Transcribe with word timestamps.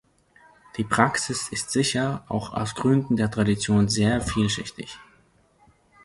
Die 0.77 0.83
Praxis 0.83 1.49
ist 1.49 1.69
sicher 1.69 2.25
auch 2.27 2.53
aus 2.53 2.73
Gründen 2.73 3.17
der 3.17 3.29
Tradition 3.29 3.87
sehr 3.87 4.19
vielschichtig. 4.19 4.97